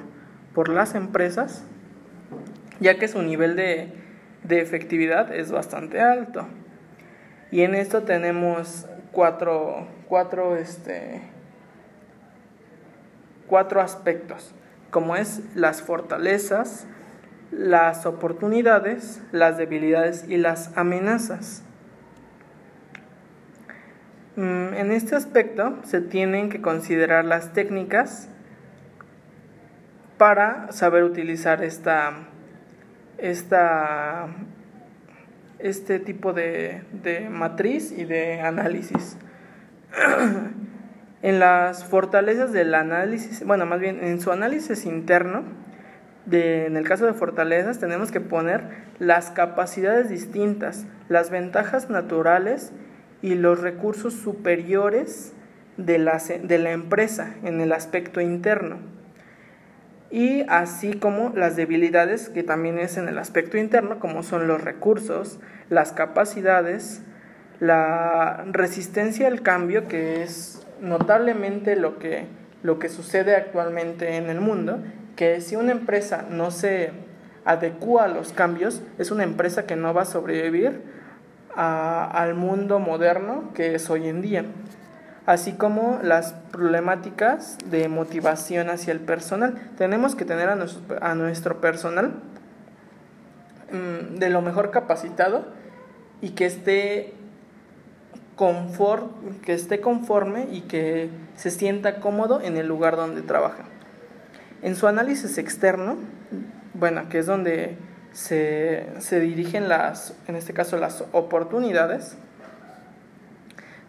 por 0.53 0.69
las 0.69 0.95
empresas 0.95 1.63
ya 2.79 2.97
que 2.97 3.07
su 3.07 3.21
nivel 3.21 3.55
de, 3.55 3.91
de 4.43 4.61
efectividad 4.61 5.33
es 5.33 5.51
bastante 5.51 5.99
alto. 6.01 6.47
Y 7.51 7.61
en 7.61 7.75
esto 7.75 8.03
tenemos 8.03 8.87
cuatro, 9.11 9.87
cuatro, 10.07 10.57
este, 10.57 11.21
cuatro 13.47 13.81
aspectos, 13.81 14.53
como 14.91 15.15
es 15.15 15.41
las 15.55 15.81
fortalezas, 15.81 16.87
las 17.51 18.05
oportunidades, 18.05 19.21
las 19.31 19.57
debilidades 19.57 20.25
y 20.27 20.37
las 20.37 20.75
amenazas. 20.77 21.63
Mm, 24.35 24.73
en 24.75 24.91
este 24.91 25.15
aspecto 25.15 25.79
se 25.83 26.01
tienen 26.01 26.49
que 26.49 26.61
considerar 26.61 27.25
las 27.25 27.53
técnicas 27.53 28.29
para 30.17 30.71
saber 30.71 31.03
utilizar 31.03 31.63
esta, 31.63 32.27
esta, 33.17 34.27
este 35.59 35.99
tipo 35.99 36.33
de, 36.33 36.83
de 37.03 37.29
matriz 37.29 37.91
y 37.91 38.05
de 38.05 38.41
análisis. 38.41 39.17
en 41.21 41.39
las 41.39 41.83
fortalezas 41.85 42.51
del 42.53 42.75
análisis, 42.75 43.45
bueno, 43.45 43.65
más 43.65 43.79
bien 43.79 44.03
en 44.03 44.21
su 44.21 44.31
análisis 44.31 44.85
interno, 44.85 45.43
de, 46.25 46.65
en 46.65 46.75
el 46.77 46.87
caso 46.87 47.05
de 47.05 47.13
fortalezas, 47.13 47.79
tenemos 47.79 48.11
que 48.11 48.21
poner 48.21 48.63
las 48.99 49.31
capacidades 49.31 50.09
distintas, 50.09 50.85
las 51.07 51.29
ventajas 51.29 51.89
naturales 51.89 52.73
y 53.21 53.35
los 53.35 53.61
recursos 53.61 54.13
superiores 54.13 55.33
de 55.77 55.97
de 56.43 56.57
la 56.57 56.71
empresa 56.71 57.35
en 57.43 57.61
el 57.61 57.71
aspecto 57.71 58.19
interno. 58.19 58.96
Y 60.09 60.45
así 60.47 60.93
como 60.93 61.33
las 61.35 61.55
debilidades 61.55 62.29
que 62.29 62.43
también 62.43 62.79
es 62.79 62.97
en 62.97 63.09
el 63.09 63.17
aspecto 63.17 63.57
interno, 63.57 63.99
como 63.99 64.23
son 64.23 64.47
los 64.47 64.61
recursos, 64.61 65.39
las 65.69 65.91
capacidades, 65.91 67.01
la 67.59 68.45
resistencia 68.51 69.27
al 69.27 69.41
cambio, 69.41 69.87
que 69.87 70.23
es 70.23 70.65
notablemente 70.79 71.75
lo 71.75 71.99
que, 71.99 72.25
lo 72.63 72.79
que 72.79 72.87
sucede 72.87 73.35
actualmente 73.35 74.15
en 74.15 74.29
el 74.29 74.39
mundo, 74.39 74.79
que 75.15 75.41
si 75.41 75.55
una 75.55 75.71
empresa 75.71 76.25
no 76.29 76.51
se 76.51 76.91
adecua 77.43 78.05
a 78.05 78.07
los 78.07 78.31
cambios, 78.31 78.81
es 78.97 79.11
una 79.11 79.23
empresa 79.23 79.65
que 79.65 79.75
no 79.75 79.93
va 79.93 80.03
a 80.03 80.05
sobrevivir 80.05 80.81
al 81.55 82.35
mundo 82.35 82.79
moderno 82.79 83.51
que 83.55 83.73
es 83.75 83.89
hoy 83.89 84.07
en 84.07 84.21
día, 84.21 84.45
así 85.27 85.51
como 85.51 85.99
las 86.01 86.33
problemáticas 86.51 87.57
de 87.69 87.89
motivación 87.89 88.69
hacia 88.69 88.93
el 88.93 89.01
personal. 89.01 89.53
Tenemos 89.77 90.15
que 90.15 90.25
tener 90.25 90.49
a 90.49 90.55
nuestro, 90.55 90.97
a 91.01 91.13
nuestro 91.13 91.61
personal 91.61 92.13
mm, 93.71 94.15
de 94.15 94.29
lo 94.29 94.41
mejor 94.41 94.71
capacitado 94.71 95.45
y 96.21 96.31
que 96.31 96.45
esté 96.47 97.13
que 99.43 99.53
esté 99.53 99.81
conforme 99.81 100.47
y 100.51 100.61
que 100.61 101.09
se 101.35 101.49
sienta 101.49 101.99
cómodo 101.99 102.39
en 102.39 102.55
el 102.55 102.67
lugar 102.67 102.95
donde 102.95 103.23
trabaja. 103.23 103.63
En 104.61 104.75
su 104.75 104.87
análisis 104.87 105.39
externo, 105.39 105.97
bueno, 106.75 107.09
que 107.09 107.17
es 107.17 107.25
donde 107.25 107.77
se, 108.11 108.87
se 108.99 109.19
dirigen 109.19 109.67
las, 109.67 110.15
en 110.27 110.35
este 110.35 110.53
caso, 110.53 110.77
las 110.77 111.03
oportunidades, 111.13 112.15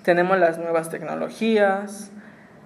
tenemos 0.08 0.38
las 0.38 0.56
nuevas 0.56 0.88
tecnologías, 0.88 2.10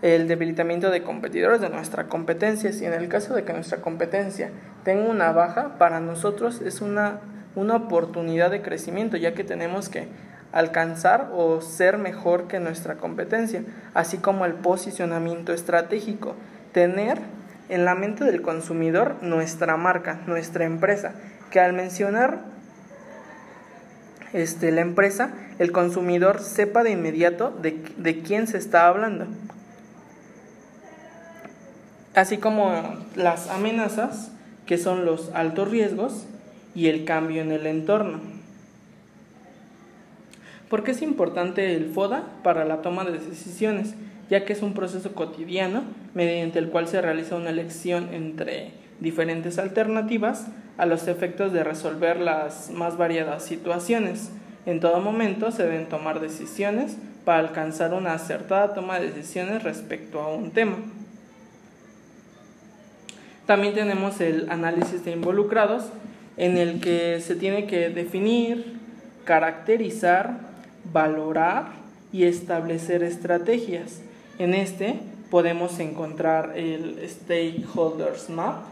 el 0.00 0.28
debilitamiento 0.28 0.90
de 0.90 1.02
competidores 1.02 1.60
de 1.60 1.70
nuestra 1.70 2.04
competencia. 2.04 2.72
Si 2.72 2.84
en 2.84 2.92
el 2.92 3.08
caso 3.08 3.34
de 3.34 3.42
que 3.42 3.52
nuestra 3.52 3.78
competencia 3.78 4.50
tenga 4.84 5.10
una 5.10 5.32
baja, 5.32 5.76
para 5.76 5.98
nosotros 5.98 6.60
es 6.60 6.80
una, 6.80 7.18
una 7.56 7.74
oportunidad 7.74 8.52
de 8.52 8.62
crecimiento, 8.62 9.16
ya 9.16 9.34
que 9.34 9.42
tenemos 9.42 9.88
que 9.88 10.06
alcanzar 10.52 11.32
o 11.34 11.60
ser 11.62 11.98
mejor 11.98 12.46
que 12.46 12.60
nuestra 12.60 12.94
competencia, 12.94 13.64
así 13.92 14.18
como 14.18 14.44
el 14.44 14.52
posicionamiento 14.52 15.52
estratégico, 15.52 16.36
tener 16.70 17.18
en 17.68 17.84
la 17.84 17.96
mente 17.96 18.22
del 18.22 18.40
consumidor 18.40 19.16
nuestra 19.20 19.76
marca, 19.76 20.20
nuestra 20.28 20.64
empresa, 20.64 21.14
que 21.50 21.58
al 21.58 21.72
mencionar 21.72 22.38
este, 24.32 24.72
la 24.72 24.80
empresa, 24.80 25.34
el 25.58 25.72
consumidor 25.72 26.40
sepa 26.40 26.82
de 26.82 26.92
inmediato 26.92 27.50
de, 27.50 27.82
de 27.96 28.20
quién 28.20 28.46
se 28.46 28.58
está 28.58 28.86
hablando. 28.86 29.26
Así 32.14 32.38
como 32.38 32.96
las 33.16 33.48
amenazas, 33.48 34.32
que 34.66 34.78
son 34.78 35.04
los 35.04 35.30
altos 35.34 35.70
riesgos 35.70 36.26
y 36.74 36.88
el 36.88 37.04
cambio 37.04 37.42
en 37.42 37.52
el 37.52 37.66
entorno. 37.66 38.20
¿Por 40.68 40.84
qué 40.84 40.92
es 40.92 41.02
importante 41.02 41.74
el 41.74 41.90
FODA 41.90 42.24
para 42.42 42.64
la 42.64 42.80
toma 42.80 43.04
de 43.04 43.18
decisiones? 43.18 43.94
Ya 44.30 44.44
que 44.46 44.54
es 44.54 44.62
un 44.62 44.72
proceso 44.72 45.14
cotidiano 45.14 45.82
mediante 46.14 46.58
el 46.58 46.70
cual 46.70 46.88
se 46.88 47.02
realiza 47.02 47.36
una 47.36 47.50
elección 47.50 48.08
entre 48.14 48.70
diferentes 49.02 49.58
alternativas 49.58 50.46
a 50.78 50.86
los 50.86 51.08
efectos 51.08 51.52
de 51.52 51.64
resolver 51.64 52.20
las 52.20 52.70
más 52.70 52.96
variadas 52.96 53.44
situaciones. 53.44 54.30
En 54.64 54.80
todo 54.80 55.00
momento 55.00 55.50
se 55.50 55.64
deben 55.64 55.88
tomar 55.88 56.20
decisiones 56.20 56.96
para 57.24 57.40
alcanzar 57.40 57.92
una 57.94 58.14
acertada 58.14 58.74
toma 58.74 58.98
de 58.98 59.10
decisiones 59.10 59.62
respecto 59.62 60.20
a 60.20 60.28
un 60.28 60.50
tema. 60.52 60.76
También 63.46 63.74
tenemos 63.74 64.20
el 64.20 64.48
análisis 64.50 65.04
de 65.04 65.10
involucrados, 65.10 65.84
en 66.36 66.56
el 66.56 66.80
que 66.80 67.20
se 67.20 67.34
tiene 67.34 67.66
que 67.66 67.90
definir, 67.90 68.78
caracterizar, 69.24 70.38
valorar 70.92 71.66
y 72.12 72.24
establecer 72.24 73.02
estrategias. 73.02 74.00
En 74.38 74.54
este 74.54 75.00
podemos 75.30 75.78
encontrar 75.80 76.52
el 76.56 76.98
Stakeholders 77.08 78.30
Map, 78.30 78.71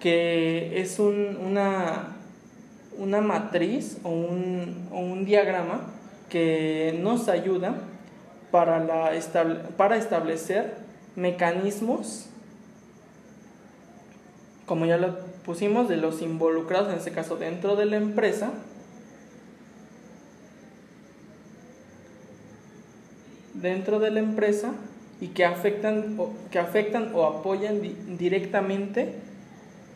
que 0.00 0.80
es 0.80 0.98
una, 0.98 2.16
una 2.98 3.20
matriz 3.20 3.98
o 4.04 4.10
un, 4.10 4.88
un, 4.92 5.24
diagrama 5.24 5.80
que 6.28 6.98
nos 7.02 7.28
ayuda 7.28 7.74
para, 8.50 8.78
la, 8.84 9.12
para 9.76 9.96
establecer 9.96 10.76
mecanismos, 11.16 12.26
como 14.66 14.86
ya 14.86 14.98
lo 14.98 15.18
pusimos, 15.44 15.88
de 15.88 15.96
los 15.96 16.22
involucrados, 16.22 16.92
en 16.92 16.98
este 16.98 17.10
caso 17.10 17.36
dentro 17.36 17.74
de 17.74 17.86
la 17.86 17.96
empresa, 17.96 18.52
dentro 23.54 23.98
de 23.98 24.10
la 24.10 24.20
empresa 24.20 24.72
y 25.20 25.28
que 25.28 25.44
afectan 25.44 26.14
o, 26.18 26.30
que 26.50 26.58
afectan 26.58 27.10
o 27.14 27.24
apoyan 27.24 27.80
directamente 28.16 29.14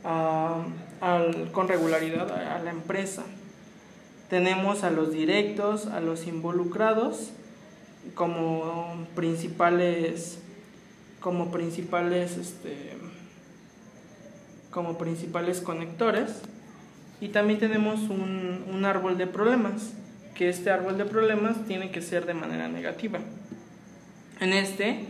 con 0.02 1.68
regularidad 1.68 2.30
a, 2.30 2.58
la 2.58 2.70
empresa. 2.70 3.22
Tenemos 4.28 4.82
a 4.84 4.90
los 4.90 5.12
directos, 5.12 5.86
a 5.86 6.00
los 6.00 6.26
involucrados 6.26 7.30
como 8.14 9.06
principales 9.14 10.38
como 11.20 11.52
principales 11.52 12.36
este, 12.36 12.96
como 14.72 14.98
principales 14.98 15.60
conectores 15.60 16.40
y 17.20 17.28
también 17.28 17.60
tenemos 17.60 18.00
un, 18.10 18.64
un 18.68 18.84
árbol 18.84 19.16
de 19.18 19.28
problemas 19.28 19.92
que 20.34 20.48
este 20.48 20.72
árbol 20.72 20.98
de 20.98 21.04
problemas 21.04 21.64
tiene 21.68 21.92
que 21.92 22.02
ser 22.02 22.26
de 22.26 22.34
manera 22.34 22.66
negativa 22.66 23.20
en 24.40 24.52
este 24.52 25.06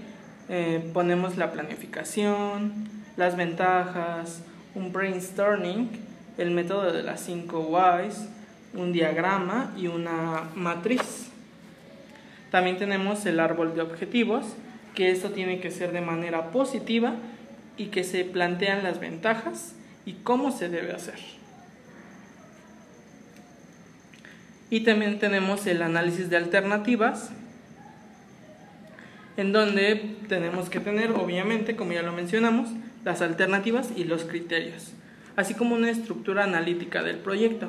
eh, 0.48 0.90
ponemos 0.92 1.38
la 1.38 1.52
planificación, 1.52 2.72
las 3.16 3.36
ventajas, 3.36 4.42
un 4.74 4.92
brainstorming, 4.92 5.90
el 6.38 6.50
método 6.50 6.92
de 6.92 7.02
las 7.02 7.20
5 7.20 7.60
whys, 7.60 8.28
un 8.74 8.92
diagrama 8.92 9.72
y 9.76 9.86
una 9.86 10.44
matriz. 10.54 11.28
También 12.50 12.78
tenemos 12.78 13.24
el 13.26 13.40
árbol 13.40 13.74
de 13.74 13.82
objetivos, 13.82 14.44
que 14.94 15.10
esto 15.10 15.30
tiene 15.30 15.60
que 15.60 15.70
ser 15.70 15.92
de 15.92 16.00
manera 16.00 16.50
positiva 16.50 17.14
y 17.76 17.86
que 17.86 18.04
se 18.04 18.24
plantean 18.24 18.82
las 18.82 19.00
ventajas 19.00 19.74
y 20.04 20.14
cómo 20.14 20.50
se 20.50 20.68
debe 20.68 20.92
hacer. 20.92 21.18
Y 24.68 24.80
también 24.80 25.18
tenemos 25.18 25.66
el 25.66 25.82
análisis 25.82 26.30
de 26.30 26.36
alternativas, 26.36 27.30
en 29.36 29.52
donde 29.52 30.16
tenemos 30.28 30.68
que 30.70 30.80
tener, 30.80 31.12
obviamente, 31.12 31.76
como 31.76 31.92
ya 31.92 32.02
lo 32.02 32.12
mencionamos, 32.12 32.70
las 33.04 33.22
alternativas 33.22 33.90
y 33.96 34.04
los 34.04 34.24
criterios, 34.24 34.92
así 35.36 35.54
como 35.54 35.74
una 35.74 35.90
estructura 35.90 36.44
analítica 36.44 37.02
del 37.02 37.16
proyecto, 37.16 37.68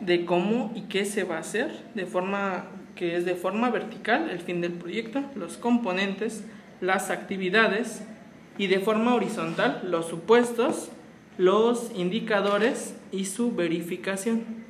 de 0.00 0.24
cómo 0.24 0.72
y 0.74 0.82
qué 0.82 1.04
se 1.04 1.24
va 1.24 1.36
a 1.36 1.40
hacer, 1.40 1.70
de 1.94 2.06
forma 2.06 2.66
que 2.94 3.16
es 3.16 3.24
de 3.24 3.34
forma 3.34 3.70
vertical 3.70 4.30
el 4.30 4.40
fin 4.40 4.60
del 4.60 4.72
proyecto, 4.72 5.22
los 5.34 5.56
componentes, 5.56 6.44
las 6.80 7.10
actividades 7.10 8.02
y 8.58 8.66
de 8.66 8.80
forma 8.80 9.14
horizontal 9.14 9.82
los 9.84 10.08
supuestos, 10.08 10.90
los 11.38 11.90
indicadores 11.94 12.94
y 13.12 13.26
su 13.26 13.54
verificación. 13.54 14.65